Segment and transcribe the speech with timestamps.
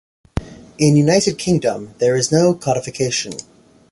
[0.79, 3.33] In United Kingdom there is no codification.